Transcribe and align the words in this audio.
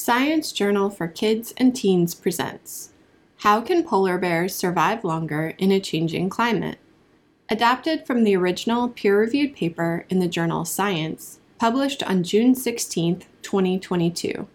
Science 0.00 0.52
Journal 0.52 0.90
for 0.90 1.08
Kids 1.08 1.52
and 1.56 1.74
Teens 1.74 2.14
presents 2.14 2.90
How 3.38 3.60
Can 3.60 3.82
Polar 3.82 4.16
Bears 4.16 4.54
Survive 4.54 5.02
Longer 5.02 5.54
in 5.58 5.72
a 5.72 5.80
Changing 5.80 6.30
Climate? 6.30 6.78
Adapted 7.48 8.06
from 8.06 8.22
the 8.22 8.36
original 8.36 8.88
peer 8.88 9.18
reviewed 9.18 9.56
paper 9.56 10.06
in 10.08 10.20
the 10.20 10.28
journal 10.28 10.64
Science, 10.64 11.40
published 11.58 12.04
on 12.04 12.22
June 12.22 12.54
16, 12.54 13.24
2022. 13.42 14.46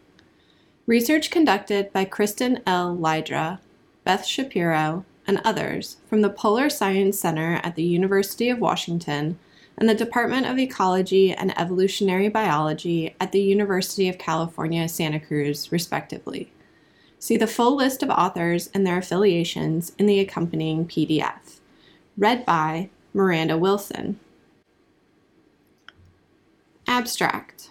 Research 0.88 1.30
conducted 1.30 1.92
by 1.92 2.06
Kristin 2.06 2.62
L. 2.66 2.96
Laidre, 2.96 3.60
Beth 4.06 4.26
Shapiro, 4.26 5.04
and 5.28 5.42
others 5.44 5.98
from 6.08 6.22
the 6.22 6.30
Polar 6.30 6.70
Science 6.70 7.20
Center 7.20 7.60
at 7.64 7.76
the 7.76 7.84
University 7.84 8.50
of 8.50 8.60
Washington 8.60 9.38
and 9.78 9.90
the 9.90 9.96
Department 9.96 10.46
of 10.46 10.60
Ecology 10.60 11.34
and 11.34 11.58
Evolutionary 11.60 12.30
Biology 12.30 13.16
at 13.20 13.32
the 13.32 13.42
University 13.42 14.08
of 14.08 14.18
California, 14.18 14.88
Santa 14.88 15.20
Cruz, 15.20 15.72
respectively. 15.72 16.52
See 17.20 17.38
the 17.38 17.48
full 17.48 17.76
list 17.76 18.04
of 18.04 18.10
authors 18.10 18.70
and 18.74 18.86
their 18.86 18.98
affiliations 18.98 19.94
in 19.98 20.06
the 20.06 20.20
accompanying 20.20 20.86
PDF. 20.86 21.60
Read 22.18 22.46
by 22.46 22.90
Miranda 23.14 23.58
Wilson. 23.58 24.20
Abstract 26.88 27.70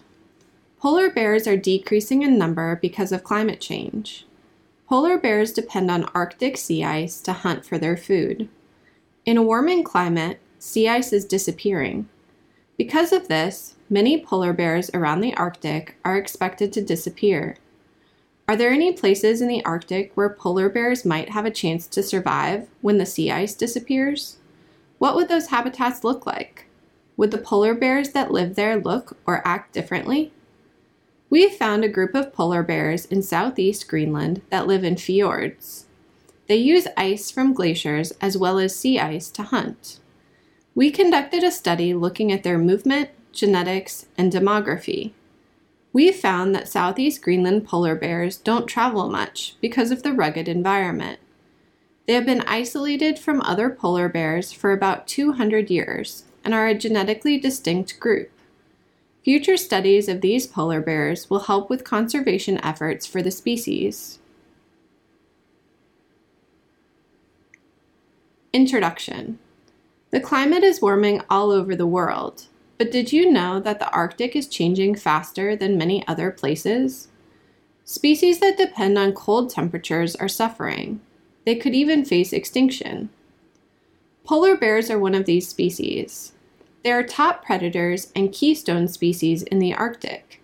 Polar 0.82 1.10
bears 1.10 1.46
are 1.46 1.56
decreasing 1.56 2.22
in 2.22 2.36
number 2.36 2.74
because 2.82 3.12
of 3.12 3.22
climate 3.22 3.60
change. 3.60 4.26
Polar 4.88 5.16
bears 5.16 5.52
depend 5.52 5.92
on 5.92 6.10
Arctic 6.12 6.56
sea 6.56 6.82
ice 6.82 7.20
to 7.20 7.32
hunt 7.32 7.64
for 7.64 7.78
their 7.78 7.96
food. 7.96 8.48
In 9.24 9.36
a 9.36 9.42
warming 9.42 9.84
climate, 9.84 10.40
sea 10.62 10.86
ice 10.86 11.12
is 11.12 11.24
disappearing. 11.24 12.08
Because 12.78 13.10
of 13.10 13.26
this, 13.26 13.74
many 13.90 14.24
polar 14.24 14.52
bears 14.52 14.92
around 14.94 15.20
the 15.20 15.34
Arctic 15.34 15.96
are 16.04 16.16
expected 16.16 16.72
to 16.72 16.80
disappear. 16.80 17.56
Are 18.46 18.54
there 18.54 18.70
any 18.70 18.92
places 18.92 19.42
in 19.42 19.48
the 19.48 19.64
Arctic 19.64 20.12
where 20.14 20.28
polar 20.28 20.68
bears 20.68 21.04
might 21.04 21.30
have 21.30 21.44
a 21.44 21.50
chance 21.50 21.88
to 21.88 22.00
survive 22.00 22.68
when 22.80 22.98
the 22.98 23.06
sea 23.06 23.28
ice 23.28 23.56
disappears? 23.56 24.36
What 24.98 25.16
would 25.16 25.26
those 25.26 25.48
habitats 25.48 26.04
look 26.04 26.26
like? 26.26 26.66
Would 27.16 27.32
the 27.32 27.38
polar 27.38 27.74
bears 27.74 28.10
that 28.10 28.30
live 28.30 28.54
there 28.54 28.76
look 28.76 29.16
or 29.26 29.44
act 29.44 29.74
differently? 29.74 30.32
We 31.28 31.42
have 31.42 31.56
found 31.56 31.82
a 31.82 31.88
group 31.88 32.14
of 32.14 32.32
polar 32.32 32.62
bears 32.62 33.04
in 33.06 33.24
southeast 33.24 33.88
Greenland 33.88 34.42
that 34.50 34.68
live 34.68 34.84
in 34.84 34.96
fjords. 34.96 35.86
They 36.46 36.54
use 36.54 36.86
ice 36.96 37.32
from 37.32 37.52
glaciers 37.52 38.12
as 38.20 38.38
well 38.38 38.60
as 38.60 38.76
sea 38.76 39.00
ice 39.00 39.28
to 39.32 39.42
hunt. 39.42 39.98
We 40.74 40.90
conducted 40.90 41.44
a 41.44 41.50
study 41.50 41.92
looking 41.92 42.32
at 42.32 42.44
their 42.44 42.56
movement, 42.56 43.10
genetics, 43.30 44.06
and 44.16 44.32
demography. 44.32 45.12
We 45.92 46.10
found 46.12 46.54
that 46.54 46.68
Southeast 46.68 47.20
Greenland 47.20 47.66
polar 47.66 47.94
bears 47.94 48.38
don't 48.38 48.66
travel 48.66 49.10
much 49.10 49.56
because 49.60 49.90
of 49.90 50.02
the 50.02 50.14
rugged 50.14 50.48
environment. 50.48 51.18
They 52.06 52.14
have 52.14 52.24
been 52.24 52.40
isolated 52.46 53.18
from 53.18 53.42
other 53.42 53.68
polar 53.68 54.08
bears 54.08 54.50
for 54.50 54.72
about 54.72 55.06
200 55.06 55.70
years 55.70 56.24
and 56.42 56.54
are 56.54 56.66
a 56.66 56.74
genetically 56.74 57.38
distinct 57.38 58.00
group. 58.00 58.30
Future 59.22 59.58
studies 59.58 60.08
of 60.08 60.22
these 60.22 60.46
polar 60.46 60.80
bears 60.80 61.28
will 61.28 61.40
help 61.40 61.68
with 61.68 61.84
conservation 61.84 62.58
efforts 62.64 63.06
for 63.06 63.20
the 63.20 63.30
species. 63.30 64.18
Introduction 68.54 69.38
the 70.12 70.20
climate 70.20 70.62
is 70.62 70.82
warming 70.82 71.22
all 71.30 71.50
over 71.50 71.74
the 71.74 71.86
world, 71.86 72.46
but 72.76 72.92
did 72.92 73.12
you 73.12 73.30
know 73.30 73.58
that 73.58 73.78
the 73.78 73.90
Arctic 73.92 74.36
is 74.36 74.46
changing 74.46 74.94
faster 74.94 75.56
than 75.56 75.78
many 75.78 76.06
other 76.06 76.30
places? 76.30 77.08
Species 77.84 78.38
that 78.40 78.58
depend 78.58 78.98
on 78.98 79.14
cold 79.14 79.48
temperatures 79.48 80.14
are 80.14 80.28
suffering. 80.28 81.00
They 81.46 81.56
could 81.56 81.74
even 81.74 82.04
face 82.04 82.34
extinction. 82.34 83.08
Polar 84.24 84.54
bears 84.54 84.90
are 84.90 84.98
one 84.98 85.14
of 85.14 85.24
these 85.24 85.48
species. 85.48 86.32
They 86.84 86.92
are 86.92 87.02
top 87.02 87.42
predators 87.44 88.12
and 88.14 88.32
keystone 88.32 88.88
species 88.88 89.42
in 89.44 89.60
the 89.60 89.72
Arctic. 89.72 90.42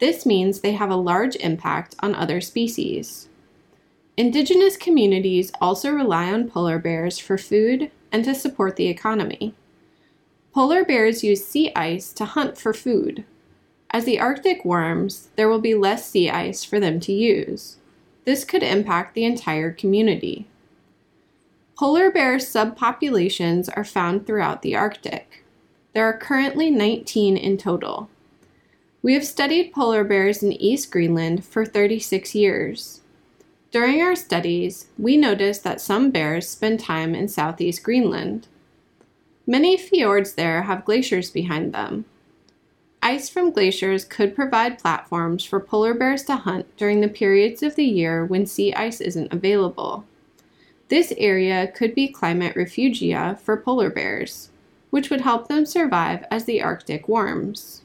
This 0.00 0.26
means 0.26 0.60
they 0.60 0.72
have 0.72 0.90
a 0.90 0.96
large 0.96 1.34
impact 1.36 1.94
on 2.00 2.14
other 2.14 2.42
species. 2.42 3.28
Indigenous 4.18 4.76
communities 4.76 5.50
also 5.60 5.92
rely 5.92 6.30
on 6.30 6.50
polar 6.50 6.78
bears 6.78 7.18
for 7.18 7.38
food, 7.38 7.90
and 8.12 8.24
to 8.24 8.34
support 8.34 8.76
the 8.76 8.88
economy. 8.88 9.54
Polar 10.52 10.84
bears 10.84 11.22
use 11.22 11.44
sea 11.44 11.72
ice 11.76 12.12
to 12.12 12.24
hunt 12.24 12.58
for 12.58 12.72
food. 12.72 13.24
As 13.90 14.04
the 14.04 14.18
Arctic 14.20 14.64
warms, 14.64 15.28
there 15.36 15.48
will 15.48 15.60
be 15.60 15.74
less 15.74 16.08
sea 16.08 16.28
ice 16.28 16.64
for 16.64 16.78
them 16.80 17.00
to 17.00 17.12
use. 17.12 17.76
This 18.24 18.44
could 18.44 18.62
impact 18.62 19.14
the 19.14 19.24
entire 19.24 19.72
community. 19.72 20.46
Polar 21.78 22.10
bear 22.10 22.36
subpopulations 22.38 23.68
are 23.76 23.84
found 23.84 24.26
throughout 24.26 24.62
the 24.62 24.74
Arctic. 24.74 25.44
There 25.94 26.04
are 26.04 26.18
currently 26.18 26.70
19 26.70 27.36
in 27.36 27.56
total. 27.56 28.10
We 29.00 29.14
have 29.14 29.24
studied 29.24 29.72
polar 29.72 30.04
bears 30.04 30.42
in 30.42 30.52
East 30.52 30.90
Greenland 30.90 31.44
for 31.44 31.64
36 31.64 32.34
years. 32.34 33.00
During 33.70 34.00
our 34.00 34.16
studies, 34.16 34.86
we 34.96 35.18
noticed 35.18 35.62
that 35.64 35.80
some 35.80 36.10
bears 36.10 36.48
spend 36.48 36.80
time 36.80 37.14
in 37.14 37.28
southeast 37.28 37.82
Greenland. 37.82 38.48
Many 39.46 39.76
fjords 39.76 40.32
there 40.32 40.62
have 40.62 40.86
glaciers 40.86 41.30
behind 41.30 41.74
them. 41.74 42.06
Ice 43.02 43.28
from 43.28 43.52
glaciers 43.52 44.04
could 44.04 44.34
provide 44.34 44.78
platforms 44.78 45.44
for 45.44 45.60
polar 45.60 45.94
bears 45.94 46.24
to 46.24 46.36
hunt 46.36 46.66
during 46.76 47.00
the 47.00 47.08
periods 47.08 47.62
of 47.62 47.76
the 47.76 47.84
year 47.84 48.24
when 48.24 48.46
sea 48.46 48.72
ice 48.74 49.00
isn't 49.00 49.32
available. 49.32 50.04
This 50.88 51.12
area 51.18 51.68
could 51.68 51.94
be 51.94 52.08
climate 52.08 52.56
refugia 52.56 53.38
for 53.38 53.56
polar 53.56 53.90
bears, 53.90 54.48
which 54.88 55.10
would 55.10 55.20
help 55.20 55.48
them 55.48 55.66
survive 55.66 56.24
as 56.30 56.46
the 56.46 56.62
Arctic 56.62 57.06
warms. 57.06 57.82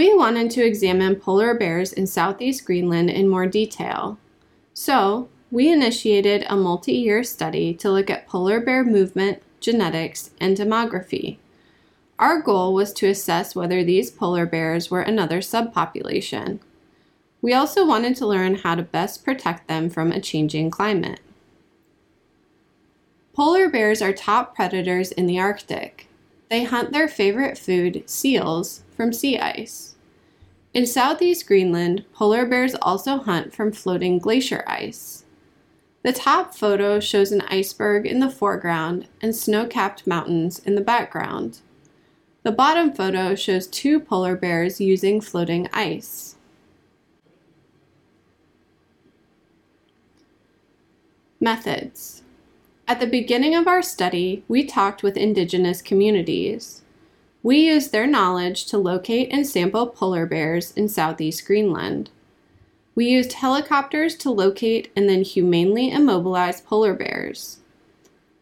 We 0.00 0.14
wanted 0.14 0.50
to 0.52 0.64
examine 0.64 1.16
polar 1.16 1.52
bears 1.52 1.92
in 1.92 2.06
southeast 2.06 2.64
Greenland 2.64 3.10
in 3.10 3.28
more 3.28 3.44
detail. 3.44 4.16
So, 4.72 5.28
we 5.50 5.70
initiated 5.70 6.46
a 6.48 6.56
multi 6.56 6.94
year 6.94 7.22
study 7.22 7.74
to 7.74 7.92
look 7.92 8.08
at 8.08 8.26
polar 8.26 8.60
bear 8.60 8.82
movement, 8.82 9.42
genetics, 9.60 10.30
and 10.40 10.56
demography. 10.56 11.36
Our 12.18 12.40
goal 12.40 12.72
was 12.72 12.94
to 12.94 13.08
assess 13.08 13.54
whether 13.54 13.84
these 13.84 14.10
polar 14.10 14.46
bears 14.46 14.90
were 14.90 15.02
another 15.02 15.40
subpopulation. 15.40 16.60
We 17.42 17.52
also 17.52 17.84
wanted 17.86 18.16
to 18.16 18.26
learn 18.26 18.54
how 18.54 18.76
to 18.76 18.82
best 18.82 19.22
protect 19.22 19.68
them 19.68 19.90
from 19.90 20.12
a 20.12 20.20
changing 20.22 20.70
climate. 20.70 21.20
Polar 23.34 23.68
bears 23.68 24.00
are 24.00 24.14
top 24.14 24.56
predators 24.56 25.12
in 25.12 25.26
the 25.26 25.38
Arctic. 25.38 26.08
They 26.48 26.64
hunt 26.64 26.92
their 26.92 27.06
favorite 27.06 27.58
food, 27.58 28.02
seals, 28.06 28.82
from 29.00 29.14
sea 29.14 29.38
ice. 29.38 29.94
In 30.74 30.84
southeast 30.84 31.46
Greenland, 31.46 32.04
polar 32.12 32.44
bears 32.44 32.74
also 32.82 33.16
hunt 33.16 33.54
from 33.54 33.72
floating 33.72 34.18
glacier 34.18 34.62
ice. 34.66 35.24
The 36.02 36.12
top 36.12 36.54
photo 36.54 37.00
shows 37.00 37.32
an 37.32 37.40
iceberg 37.48 38.04
in 38.04 38.20
the 38.20 38.28
foreground 38.28 39.08
and 39.22 39.34
snow 39.34 39.64
capped 39.64 40.06
mountains 40.06 40.58
in 40.58 40.74
the 40.74 40.82
background. 40.82 41.60
The 42.42 42.52
bottom 42.52 42.92
photo 42.92 43.34
shows 43.34 43.66
two 43.66 44.00
polar 44.00 44.36
bears 44.36 44.82
using 44.82 45.22
floating 45.22 45.66
ice. 45.72 46.36
Methods 51.40 52.22
at 52.86 53.00
the 53.00 53.06
beginning 53.06 53.54
of 53.54 53.66
our 53.66 53.80
study, 53.80 54.44
we 54.46 54.66
talked 54.66 55.02
with 55.02 55.16
indigenous 55.16 55.80
communities. 55.80 56.82
We 57.42 57.58
used 57.58 57.90
their 57.90 58.06
knowledge 58.06 58.66
to 58.66 58.78
locate 58.78 59.28
and 59.32 59.46
sample 59.46 59.86
polar 59.86 60.26
bears 60.26 60.72
in 60.72 60.88
southeast 60.88 61.46
Greenland. 61.46 62.10
We 62.94 63.06
used 63.06 63.34
helicopters 63.34 64.14
to 64.16 64.30
locate 64.30 64.92
and 64.94 65.08
then 65.08 65.22
humanely 65.22 65.90
immobilize 65.90 66.60
polar 66.60 66.92
bears. 66.92 67.60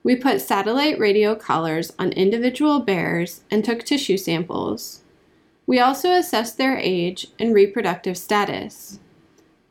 We 0.02 0.16
put 0.16 0.40
satellite 0.40 0.98
radio 0.98 1.34
collars 1.34 1.92
on 1.98 2.12
individual 2.12 2.80
bears 2.80 3.42
and 3.50 3.64
took 3.64 3.84
tissue 3.84 4.16
samples. 4.16 5.02
We 5.66 5.78
also 5.78 6.12
assessed 6.12 6.56
their 6.56 6.78
age 6.78 7.28
and 7.38 7.54
reproductive 7.54 8.16
status. 8.16 8.98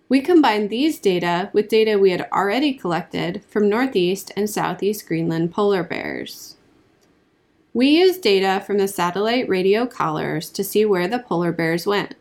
We 0.09 0.21
combined 0.21 0.69
these 0.69 1.00
data 1.00 1.50
with 1.53 1.68
data 1.68 1.97
we 1.97 2.12
had 2.12 2.29
already 2.31 2.74
collected 2.74 3.44
from 3.50 3.68
Northeast 3.68 4.31
and 4.38 4.50
Southeast 4.50 5.07
Greenland 5.07 5.51
polar 5.51 5.83
bears. 5.83 6.56
We 7.77 7.89
used 7.89 8.24
data 8.24 8.63
from 8.65 8.79
the 8.79 8.88
satellite 8.88 9.47
radio 9.47 9.85
collars 9.85 10.50
to 10.50 10.63
see 10.63 10.83
where 10.83 11.07
the 11.07 11.19
polar 11.19 11.51
bears 11.51 11.85
went. 11.85 12.15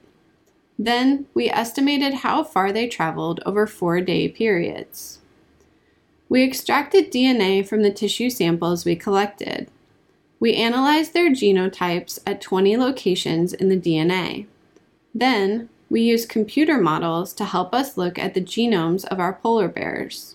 Then 0.79 1.29
we 1.33 1.49
estimated 1.49 2.13
how 2.13 2.45
far 2.45 2.73
they 2.73 2.87
traveled 2.87 3.41
over 3.47 3.67
four 3.67 4.03
day 4.03 4.29
periods. 4.29 5.21
We 6.29 6.45
extracted 6.45 7.11
DNA 7.11 7.67
from 7.67 7.83
the 7.83 7.91
tissue 7.91 8.29
samples 8.29 8.85
we 8.85 8.97
collected. 8.97 9.71
We 10.41 10.53
analyzed 10.53 11.15
their 11.15 11.31
genotypes 11.31 12.19
at 12.27 12.43
20 12.43 12.77
locations 12.77 13.55
in 13.55 13.71
the 13.71 13.81
DNA. 13.81 14.45
Then, 15.15 15.71
we 15.89 16.03
used 16.03 16.29
computer 16.29 16.77
models 16.77 17.33
to 17.33 17.47
help 17.47 17.73
us 17.73 17.97
look 17.97 18.19
at 18.19 18.35
the 18.35 18.43
genomes 18.43 19.07
of 19.07 19.19
our 19.19 19.33
polar 19.33 19.69
bears. 19.69 20.35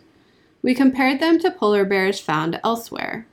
We 0.64 0.74
compared 0.74 1.20
them 1.20 1.38
to 1.42 1.52
polar 1.52 1.86
bears 1.86 2.20
found 2.20 2.60
elsewhere. 2.64 3.28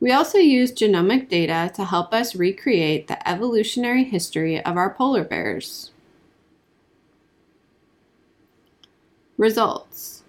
We 0.00 0.12
also 0.12 0.38
used 0.38 0.78
genomic 0.78 1.28
data 1.28 1.72
to 1.74 1.84
help 1.84 2.12
us 2.12 2.34
recreate 2.34 3.08
the 3.08 3.28
evolutionary 3.28 4.04
history 4.04 4.62
of 4.62 4.76
our 4.76 4.92
polar 4.92 5.24
bears. 5.24 5.90
Results 9.38 10.22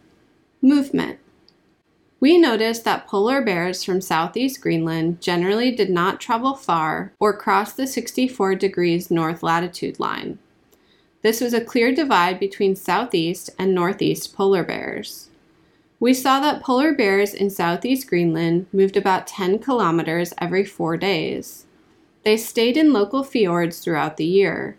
Movement 0.61 1.19
we 2.19 2.37
noticed 2.37 2.83
that 2.83 3.07
polar 3.07 3.41
bears 3.41 3.83
from 3.83 4.01
southeast 4.01 4.59
Greenland 4.59 5.21
generally 5.21 5.71
did 5.71 5.91
not 5.91 6.19
travel 6.19 6.55
far 6.55 7.13
or 7.19 7.37
cross 7.37 7.73
the 7.73 7.85
64 7.85 8.55
degrees 8.55 9.11
north 9.11 9.43
latitude 9.43 9.99
line. 9.99 10.39
This 11.21 11.41
was 11.41 11.53
a 11.53 11.63
clear 11.63 11.93
divide 11.93 12.39
between 12.39 12.75
southeast 12.75 13.51
and 13.59 13.75
northeast 13.75 14.35
polar 14.35 14.63
bears. 14.63 15.29
We 15.99 16.13
saw 16.13 16.39
that 16.41 16.61
polar 16.61 16.93
bears 16.93 17.33
in 17.33 17.49
southeast 17.49 18.07
Greenland 18.07 18.67
moved 18.71 18.95
about 18.95 19.25
10 19.25 19.57
kilometers 19.59 20.33
every 20.37 20.63
four 20.63 20.95
days. 20.95 21.65
They 22.23 22.37
stayed 22.37 22.77
in 22.77 22.93
local 22.93 23.23
fjords 23.23 23.79
throughout 23.79 24.17
the 24.17 24.25
year. 24.25 24.77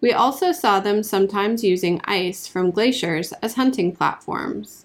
We 0.00 0.12
also 0.12 0.50
saw 0.50 0.80
them 0.80 1.04
sometimes 1.04 1.62
using 1.62 2.00
ice 2.04 2.48
from 2.48 2.72
glaciers 2.72 3.32
as 3.34 3.54
hunting 3.54 3.94
platforms. 3.94 4.84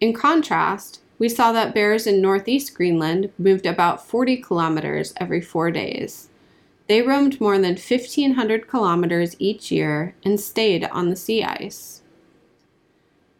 In 0.00 0.12
contrast, 0.12 1.00
we 1.18 1.28
saw 1.28 1.50
that 1.50 1.74
bears 1.74 2.06
in 2.06 2.20
northeast 2.20 2.74
Greenland 2.74 3.32
moved 3.38 3.66
about 3.66 4.06
40 4.06 4.36
kilometers 4.36 5.14
every 5.16 5.40
four 5.40 5.72
days. 5.72 6.28
They 6.86 7.02
roamed 7.02 7.40
more 7.40 7.58
than 7.58 7.74
1,500 7.74 8.68
kilometers 8.68 9.34
each 9.40 9.72
year 9.72 10.14
and 10.24 10.38
stayed 10.38 10.84
on 10.84 11.08
the 11.08 11.16
sea 11.16 11.42
ice. 11.42 12.02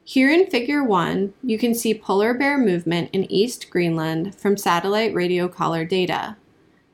Here 0.09 0.31
in 0.31 0.47
Figure 0.47 0.85
1, 0.85 1.35
you 1.43 1.59
can 1.59 1.75
see 1.75 1.93
polar 1.93 2.33
bear 2.33 2.57
movement 2.59 3.11
in 3.13 3.29
East 3.29 3.69
Greenland 3.71 4.37
from 4.37 4.57
satellite 4.57 5.13
radio 5.13 5.49
collar 5.49 5.85
data. 5.85 6.37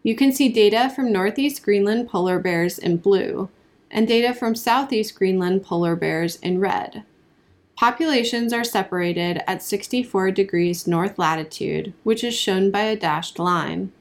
You 0.03 0.17
can 0.17 0.33
see 0.33 0.49
data 0.49 0.91
from 0.97 1.13
Northeast 1.13 1.63
Greenland 1.63 2.09
polar 2.09 2.39
bears 2.39 2.79
in 2.79 2.97
blue 2.97 3.51
and 3.91 4.09
data 4.09 4.33
from 4.33 4.55
Southeast 4.55 5.15
Greenland 5.15 5.63
polar 5.63 5.95
bears 5.95 6.37
in 6.37 6.59
red. 6.59 7.05
Populations 7.77 8.51
are 8.51 8.65
separated 8.65 9.43
at 9.47 9.63
64 9.63 10.31
degrees 10.31 10.87
north 10.87 11.19
latitude, 11.19 11.93
which 12.05 12.25
is 12.25 12.35
shown 12.35 12.71
by 12.71 12.81
a 12.81 12.97
dashed 12.97 13.39
line. 13.39 13.93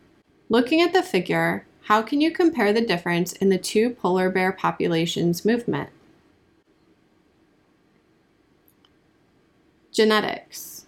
Looking 0.47 0.79
at 0.79 0.93
the 0.93 1.03
figure, 1.03 1.65
how 1.87 2.01
can 2.01 2.21
you 2.21 2.31
compare 2.31 2.71
the 2.71 2.79
difference 2.79 3.33
in 3.33 3.49
the 3.49 3.57
two 3.57 3.89
polar 3.89 4.29
bear 4.29 4.53
populations 4.53 5.43
movement? 5.43 5.89
Genetics. 9.91 10.85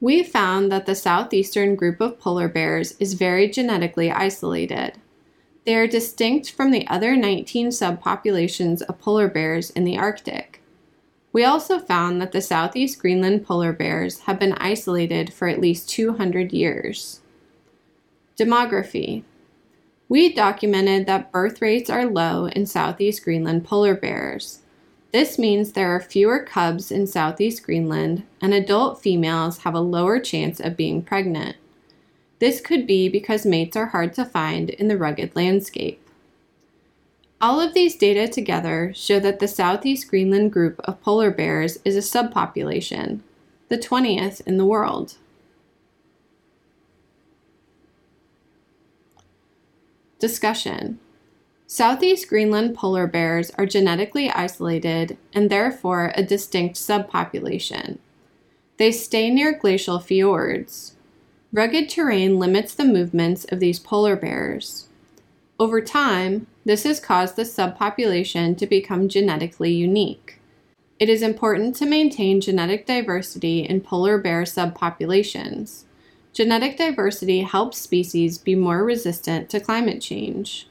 We 0.00 0.22
found 0.22 0.70
that 0.70 0.84
the 0.84 0.94
southeastern 0.94 1.76
group 1.76 1.98
of 1.98 2.20
polar 2.20 2.46
bears 2.46 2.92
is 3.00 3.14
very 3.14 3.48
genetically 3.48 4.10
isolated. 4.10 4.92
They 5.64 5.74
are 5.74 5.86
distinct 5.86 6.50
from 6.50 6.70
the 6.70 6.86
other 6.88 7.16
19 7.16 7.68
subpopulations 7.68 8.82
of 8.82 8.98
polar 8.98 9.28
bears 9.28 9.70
in 9.70 9.84
the 9.84 9.96
Arctic. 9.96 10.62
We 11.32 11.42
also 11.42 11.78
found 11.78 12.20
that 12.20 12.32
the 12.32 12.42
southeast 12.42 12.98
Greenland 12.98 13.46
polar 13.46 13.72
bears 13.72 14.20
have 14.20 14.38
been 14.38 14.52
isolated 14.54 15.32
for 15.32 15.48
at 15.48 15.60
least 15.60 15.88
200 15.88 16.52
years. 16.52 17.22
Demography 18.38 19.24
We 20.06 20.34
documented 20.34 21.06
that 21.06 21.32
birth 21.32 21.62
rates 21.62 21.88
are 21.88 22.04
low 22.04 22.44
in 22.44 22.66
southeast 22.66 23.24
Greenland 23.24 23.64
polar 23.64 23.94
bears. 23.94 24.60
This 25.10 25.38
means 25.38 25.72
there 25.72 25.94
are 25.94 26.00
fewer 26.00 26.40
cubs 26.40 26.90
in 26.90 27.06
southeast 27.06 27.62
Greenland, 27.62 28.24
and 28.42 28.52
adult 28.52 29.00
females 29.00 29.58
have 29.58 29.74
a 29.74 29.80
lower 29.80 30.20
chance 30.20 30.60
of 30.60 30.76
being 30.76 31.02
pregnant. 31.02 31.56
This 32.40 32.60
could 32.60 32.86
be 32.86 33.08
because 33.08 33.46
mates 33.46 33.76
are 33.76 33.86
hard 33.86 34.12
to 34.14 34.24
find 34.24 34.70
in 34.70 34.88
the 34.88 34.98
rugged 34.98 35.34
landscape. 35.34 36.00
All 37.40 37.60
of 37.60 37.72
these 37.72 37.96
data 37.96 38.28
together 38.28 38.92
show 38.94 39.18
that 39.20 39.38
the 39.38 39.48
Southeast 39.48 40.08
Greenland 40.08 40.52
group 40.52 40.78
of 40.80 41.00
polar 41.00 41.30
bears 41.30 41.78
is 41.84 41.96
a 41.96 42.00
subpopulation, 42.00 43.20
the 43.68 43.78
20th 43.78 44.40
in 44.46 44.58
the 44.58 44.66
world. 44.66 45.16
Discussion 50.18 50.98
Southeast 51.70 52.30
Greenland 52.30 52.74
polar 52.74 53.06
bears 53.06 53.50
are 53.58 53.66
genetically 53.66 54.30
isolated 54.30 55.18
and 55.34 55.50
therefore 55.50 56.12
a 56.14 56.22
distinct 56.22 56.76
subpopulation. 56.76 57.98
They 58.78 58.90
stay 58.90 59.28
near 59.28 59.52
glacial 59.52 59.98
fjords. 59.98 60.96
Rugged 61.52 61.90
terrain 61.90 62.38
limits 62.38 62.74
the 62.74 62.86
movements 62.86 63.44
of 63.50 63.60
these 63.60 63.78
polar 63.78 64.16
bears. 64.16 64.88
Over 65.60 65.82
time, 65.82 66.46
this 66.64 66.84
has 66.84 67.00
caused 67.00 67.36
the 67.36 67.42
subpopulation 67.42 68.56
to 68.56 68.66
become 68.66 69.06
genetically 69.06 69.74
unique. 69.74 70.40
It 70.98 71.10
is 71.10 71.20
important 71.20 71.76
to 71.76 71.84
maintain 71.84 72.40
genetic 72.40 72.86
diversity 72.86 73.60
in 73.60 73.82
polar 73.82 74.16
bear 74.16 74.44
subpopulations. 74.44 75.82
Genetic 76.32 76.78
diversity 76.78 77.42
helps 77.42 77.76
species 77.76 78.38
be 78.38 78.54
more 78.54 78.82
resistant 78.82 79.50
to 79.50 79.60
climate 79.60 80.00
change. 80.00 80.66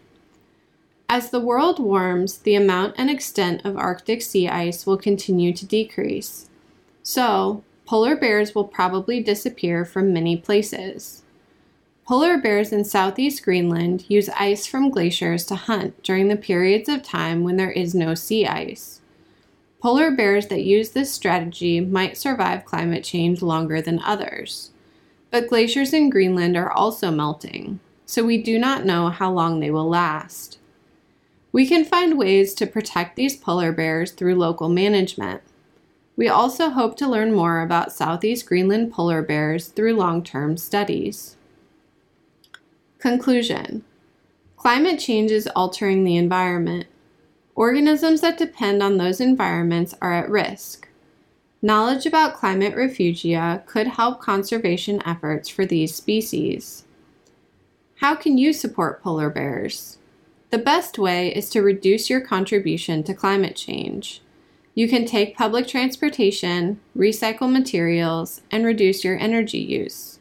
As 1.09 1.30
the 1.30 1.39
world 1.39 1.80
warms, 1.80 2.39
the 2.39 2.56
amount 2.56 2.95
and 2.98 3.09
extent 3.09 3.63
of 3.63 3.77
Arctic 3.77 4.21
sea 4.21 4.50
ice 4.50 4.86
will 4.86 4.98
continue 4.98 5.54
to 5.54 5.65
decrease. 5.65 6.50
So, 7.01 7.63
polar 7.86 8.18
bears 8.18 8.54
will 8.54 8.65
probably 8.65 9.24
disappear 9.24 9.86
from 9.86 10.12
many 10.12 10.36
places. 10.36 11.24
Polar 12.06 12.38
bears 12.38 12.74
in 12.74 12.83
southeast 12.83 13.42
Greenland 13.44 14.06
use 14.09 14.30
ice 14.38 14.65
from 14.65 14.89
glaciers 14.89 15.45
to 15.45 15.56
hunt 15.56 16.04
during 16.04 16.27
the 16.27 16.36
periods 16.36 16.89
of 16.89 17.04
time 17.04 17.44
when 17.44 17.56
there 17.56 17.71
is 17.71 17.95
no 17.95 18.13
sea 18.13 18.45
ice. 18.45 19.00
Polar 19.81 20.12
bears 20.12 20.48
that 20.48 20.63
use 20.63 20.89
this 20.89 21.13
strategy 21.13 21.80
might 21.80 22.18
survive 22.18 22.65
climate 22.65 23.06
change 23.06 23.42
longer 23.42 23.81
than 23.81 24.01
others. 24.04 24.71
But 25.31 25.47
glaciers 25.47 25.94
in 25.94 26.09
Greenland 26.09 26.57
are 26.57 26.71
also 26.71 27.11
melting, 27.11 27.80
so 28.06 28.26
we 28.26 28.42
do 28.42 28.59
not 28.59 28.85
know 28.85 29.09
how 29.09 29.31
long 29.31 29.61
they 29.61 29.71
will 29.71 29.87
last. 29.87 30.59
We 31.51 31.68
can 31.68 31.85
find 31.85 32.18
ways 32.18 32.54
to 32.56 32.68
protect 32.68 33.16
these 33.16 33.35
polar 33.35 33.71
bears 33.71 34.11
through 34.11 34.35
local 34.35 34.69
management. 34.69 35.42
We 36.16 36.27
also 36.27 36.69
hope 36.69 36.97
to 36.97 37.07
learn 37.07 37.33
more 37.33 37.61
about 37.61 37.94
Southeast 37.94 38.45
Greenland 38.45 38.92
polar 38.92 39.21
bears 39.21 39.68
through 39.68 39.95
long 39.95 40.23
term 40.23 40.57
studies. 40.57 41.37
Conclusion 42.99 43.83
Climate 44.57 44.99
change 44.99 45.31
is 45.31 45.47
altering 45.56 46.04
the 46.04 46.18
environment. 46.18 46.87
Organisms 47.56 48.21
that 48.21 48.37
depend 48.37 48.83
on 48.83 48.97
those 48.97 49.21
environments 49.21 49.94
are 50.01 50.13
at 50.13 50.30
risk. 50.30 50.89
Knowledge 51.61 52.06
about 52.06 52.35
climate 52.35 52.75
refugia 52.75 53.66
could 53.66 53.87
help 53.87 54.19
conservation 54.19 55.01
efforts 55.06 55.49
for 55.49 55.66
these 55.66 55.95
species. 55.95 56.83
How 57.95 58.16
can 58.16 58.37
you 58.37 58.54
support 58.54 59.01
polar 59.01 59.30
bears? 59.30 59.97
The 60.49 60.57
best 60.57 60.97
way 60.97 61.35
is 61.35 61.49
to 61.49 61.61
reduce 61.61 62.09
your 62.09 62.21
contribution 62.21 63.04
to 63.04 63.13
climate 63.13 63.56
change. 63.56 64.21
You 64.73 64.87
can 64.87 65.06
take 65.06 65.35
public 65.35 65.68
transportation, 65.68 66.80
recycle 66.95 67.51
materials, 67.51 68.42
and 68.49 68.66
reduce 68.66 69.04
your 69.04 69.18
energy 69.18 69.57
use. 69.57 70.19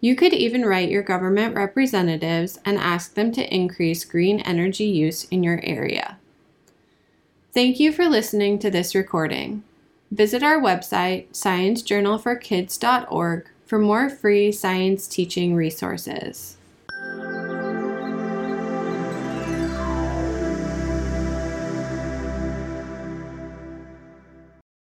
You 0.00 0.14
could 0.14 0.32
even 0.32 0.64
write 0.64 0.88
your 0.88 1.02
government 1.02 1.56
representatives 1.56 2.60
and 2.64 2.78
ask 2.78 3.14
them 3.14 3.32
to 3.32 3.54
increase 3.54 4.04
green 4.04 4.38
energy 4.40 4.84
use 4.84 5.24
in 5.24 5.42
your 5.42 5.60
area. 5.64 6.18
Thank 7.52 7.80
you 7.80 7.92
for 7.92 8.08
listening 8.08 8.60
to 8.60 8.70
this 8.70 8.94
recording. 8.94 9.64
Visit 10.12 10.42
our 10.42 10.60
website, 10.60 11.28
sciencejournalforkids.org, 11.30 13.46
for 13.66 13.78
more 13.78 14.08
free 14.08 14.52
science 14.52 15.08
teaching 15.08 15.56
resources. 15.56 16.57